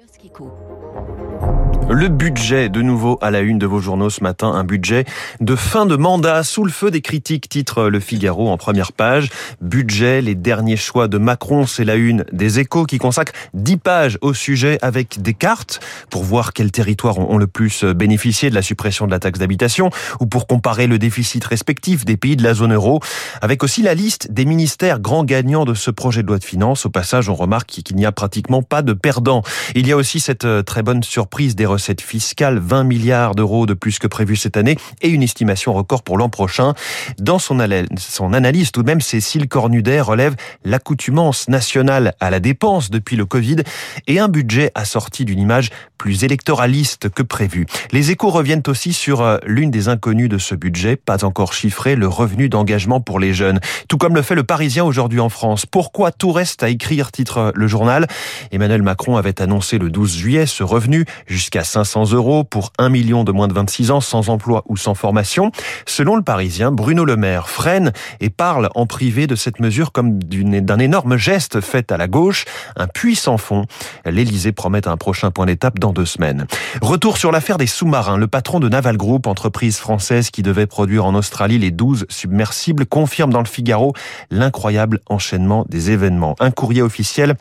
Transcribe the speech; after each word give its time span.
Juste 0.00 0.18
qui. 0.18 0.30
Le 1.90 2.08
budget, 2.08 2.68
de 2.68 2.82
nouveau 2.82 3.18
à 3.22 3.30
la 3.30 3.40
une 3.40 3.58
de 3.58 3.64
vos 3.64 3.80
journaux 3.80 4.10
ce 4.10 4.22
matin, 4.22 4.48
un 4.48 4.62
budget 4.62 5.06
de 5.40 5.56
fin 5.56 5.86
de 5.86 5.96
mandat 5.96 6.42
sous 6.42 6.64
le 6.64 6.70
feu 6.70 6.90
des 6.90 7.00
critiques, 7.00 7.48
titre 7.48 7.84
Le 7.84 7.98
Figaro 7.98 8.50
en 8.50 8.58
première 8.58 8.92
page. 8.92 9.30
Budget, 9.62 10.20
les 10.20 10.34
derniers 10.34 10.76
choix 10.76 11.08
de 11.08 11.16
Macron, 11.16 11.66
c'est 11.66 11.86
la 11.86 11.94
une 11.94 12.26
des 12.30 12.58
échos 12.58 12.84
qui 12.84 12.98
consacre 12.98 13.32
10 13.54 13.78
pages 13.78 14.18
au 14.20 14.34
sujet 14.34 14.78
avec 14.82 15.22
des 15.22 15.32
cartes 15.32 15.80
pour 16.10 16.24
voir 16.24 16.52
quels 16.52 16.72
territoires 16.72 17.18
ont 17.18 17.38
le 17.38 17.46
plus 17.46 17.84
bénéficié 17.84 18.50
de 18.50 18.54
la 18.54 18.62
suppression 18.62 19.06
de 19.06 19.10
la 19.10 19.18
taxe 19.18 19.38
d'habitation 19.38 19.88
ou 20.20 20.26
pour 20.26 20.46
comparer 20.46 20.88
le 20.88 20.98
déficit 20.98 21.42
respectif 21.46 22.04
des 22.04 22.18
pays 22.18 22.36
de 22.36 22.42
la 22.42 22.52
zone 22.52 22.74
euro, 22.74 23.00
avec 23.40 23.64
aussi 23.64 23.80
la 23.80 23.94
liste 23.94 24.30
des 24.30 24.44
ministères 24.44 25.00
grands 25.00 25.24
gagnants 25.24 25.64
de 25.64 25.72
ce 25.72 25.90
projet 25.90 26.22
de 26.22 26.28
loi 26.28 26.38
de 26.38 26.44
finances. 26.44 26.84
Au 26.84 26.90
passage, 26.90 27.30
on 27.30 27.34
remarque 27.34 27.70
qu'il 27.70 27.96
n'y 27.96 28.04
a 28.04 28.12
pratiquement 28.12 28.62
pas 28.62 28.82
de 28.82 28.92
perdants. 28.92 29.42
Il 29.74 29.86
y 29.86 29.92
a 29.92 29.96
aussi 29.96 30.20
cette 30.20 30.46
très 30.66 30.82
bonne 30.82 31.02
surprise 31.02 31.56
des 31.56 31.64
fiscales, 32.00 32.58
20 32.58 32.84
milliards 32.84 33.34
d'euros 33.34 33.66
de 33.66 33.74
plus 33.74 33.98
que 33.98 34.06
prévu 34.06 34.36
cette 34.36 34.56
année 34.56 34.76
et 35.02 35.08
une 35.08 35.22
estimation 35.22 35.72
record 35.72 36.02
pour 36.02 36.18
l'an 36.18 36.28
prochain. 36.28 36.74
Dans 37.18 37.38
son, 37.38 37.58
son 37.98 38.32
analyse, 38.32 38.72
tout 38.72 38.82
de 38.82 38.86
même, 38.86 39.00
Cécile 39.00 39.48
Cornudet 39.48 40.00
relève 40.00 40.36
l'accoutumance 40.64 41.48
nationale 41.48 42.14
à 42.20 42.30
la 42.30 42.40
dépense 42.40 42.90
depuis 42.90 43.16
le 43.16 43.26
Covid 43.26 43.56
et 44.06 44.18
un 44.18 44.28
budget 44.28 44.70
assorti 44.74 45.24
d'une 45.24 45.40
image 45.40 45.70
plus 45.96 46.24
électoraliste 46.24 47.08
que 47.08 47.22
prévu. 47.22 47.66
Les 47.92 48.10
échos 48.10 48.30
reviennent 48.30 48.62
aussi 48.68 48.92
sur 48.92 49.20
euh, 49.20 49.38
l'une 49.44 49.70
des 49.70 49.88
inconnues 49.88 50.28
de 50.28 50.38
ce 50.38 50.54
budget, 50.54 50.96
pas 50.96 51.24
encore 51.24 51.52
chiffré, 51.52 51.96
le 51.96 52.06
revenu 52.06 52.48
d'engagement 52.48 53.00
pour 53.00 53.18
les 53.18 53.34
jeunes. 53.34 53.60
Tout 53.88 53.98
comme 53.98 54.14
le 54.14 54.22
fait 54.22 54.34
le 54.34 54.44
Parisien 54.44 54.84
aujourd'hui 54.84 55.20
en 55.20 55.28
France. 55.28 55.66
Pourquoi 55.66 56.12
tout 56.12 56.32
reste 56.32 56.62
à 56.62 56.68
écrire, 56.68 57.10
titre 57.10 57.52
le 57.54 57.66
journal? 57.66 58.06
Emmanuel 58.52 58.82
Macron 58.82 59.16
avait 59.16 59.42
annoncé 59.42 59.78
le 59.78 59.90
12 59.90 60.16
juillet 60.16 60.46
ce 60.46 60.62
revenu 60.62 61.04
jusqu'à 61.26 61.64
500 61.68 62.12
euros 62.12 62.44
pour 62.44 62.72
1 62.78 62.88
million 62.88 63.24
de 63.24 63.32
moins 63.32 63.48
de 63.48 63.52
26 63.52 63.90
ans 63.90 64.00
sans 64.00 64.28
emploi 64.28 64.64
ou 64.66 64.76
sans 64.76 64.94
formation. 64.94 65.52
Selon 65.86 66.16
le 66.16 66.22
Parisien, 66.22 66.72
Bruno 66.72 67.04
Le 67.04 67.16
Maire 67.16 67.48
freine 67.48 67.92
et 68.20 68.30
parle 68.30 68.70
en 68.74 68.86
privé 68.86 69.26
de 69.26 69.36
cette 69.36 69.60
mesure 69.60 69.92
comme 69.92 70.18
d'un 70.18 70.78
énorme 70.78 71.16
geste 71.16 71.60
fait 71.60 71.92
à 71.92 71.96
la 71.96 72.08
gauche, 72.08 72.44
un 72.76 72.86
puissant 72.86 73.38
fond. 73.38 73.64
L'Élysée 74.04 74.52
promet 74.52 74.88
un 74.88 74.96
prochain 74.96 75.30
point 75.30 75.46
d'étape 75.46 75.78
dans 75.78 75.92
deux 75.92 76.06
semaines. 76.06 76.46
Retour 76.80 77.16
sur 77.16 77.32
l'affaire 77.32 77.58
des 77.58 77.66
sous-marins. 77.66 78.16
Le 78.16 78.26
patron 78.26 78.60
de 78.60 78.68
Naval 78.68 78.96
Group, 78.96 79.26
entreprise 79.26 79.78
française 79.78 80.30
qui 80.30 80.42
devait 80.42 80.66
produire 80.66 81.04
en 81.04 81.14
Australie 81.14 81.58
les 81.58 81.70
12 81.70 82.06
submersibles, 82.08 82.86
confirme 82.86 83.32
dans 83.32 83.40
le 83.40 83.46
Figaro 83.46 83.92
l'incroyable 84.30 85.00
enchaînement 85.08 85.64
des 85.68 85.90
événements. 85.90 86.34
Un 86.40 86.50
courrier 86.50 86.82
officiel 86.82 87.36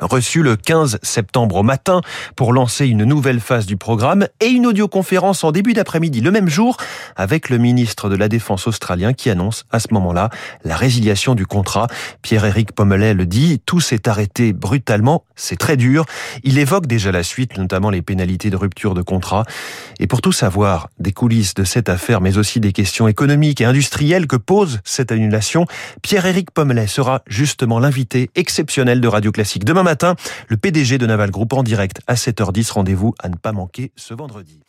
reçu 0.00 0.42
le 0.42 0.56
15 0.56 0.98
septembre 1.02 1.56
au 1.56 1.62
matin 1.62 2.00
pour 2.36 2.52
lancer 2.52 2.86
une 2.86 3.04
nouvelle 3.04 3.40
phase 3.40 3.66
du 3.66 3.76
programme 3.76 4.26
et 4.40 4.46
une 4.46 4.66
audioconférence 4.66 5.44
en 5.44 5.52
début 5.52 5.72
d'après-midi 5.72 6.20
le 6.20 6.30
même 6.30 6.48
jour 6.48 6.76
avec 7.16 7.48
le 7.50 7.58
ministre 7.58 8.08
de 8.08 8.16
la 8.16 8.28
Défense 8.28 8.66
australien 8.66 9.12
qui 9.12 9.30
annonce 9.30 9.64
à 9.70 9.80
ce 9.80 9.88
moment-là 9.92 10.30
la 10.64 10.76
résiliation 10.76 11.34
du 11.34 11.46
contrat. 11.46 11.86
Pierre-Éric 12.22 12.72
Pommelet 12.72 13.14
le 13.14 13.26
dit, 13.26 13.60
tout 13.64 13.80
s'est 13.80 14.08
arrêté 14.08 14.52
brutalement, 14.52 15.24
c'est 15.36 15.58
très 15.58 15.76
dur. 15.76 16.04
Il 16.44 16.58
évoque 16.58 16.86
déjà 16.86 17.12
la 17.12 17.22
suite, 17.22 17.58
notamment 17.58 17.90
les 17.90 18.02
pénalités 18.02 18.50
de 18.50 18.56
rupture 18.56 18.94
de 18.94 19.02
contrat. 19.02 19.44
Et 19.98 20.06
pour 20.06 20.20
tout 20.20 20.32
savoir 20.32 20.88
des 20.98 21.12
coulisses 21.12 21.54
de 21.54 21.64
cette 21.64 21.88
affaire, 21.88 22.20
mais 22.20 22.38
aussi 22.38 22.60
des 22.60 22.72
questions 22.72 23.08
économiques 23.08 23.60
et 23.60 23.64
industrielles 23.64 24.26
que 24.26 24.36
pose 24.36 24.80
cette 24.84 25.12
annulation, 25.12 25.66
Pierre-Éric 26.02 26.50
Pommelet 26.50 26.86
sera 26.86 27.22
justement 27.26 27.78
l'invité 27.78 28.30
exceptionnel 28.34 29.00
de 29.00 29.08
Radio 29.08 29.32
Classique 29.32 29.64
demain 29.64 29.82
matin, 29.90 30.14
le 30.46 30.56
PDG 30.56 30.98
de 30.98 31.06
Naval 31.06 31.32
Group 31.32 31.52
en 31.52 31.64
direct 31.64 32.00
à 32.06 32.14
7h10. 32.14 32.70
Rendez-vous 32.70 33.12
à 33.18 33.28
ne 33.28 33.34
pas 33.34 33.50
manquer 33.50 33.90
ce 33.96 34.14
vendredi. 34.14 34.60